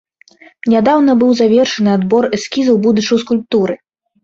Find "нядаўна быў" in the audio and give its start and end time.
0.73-1.35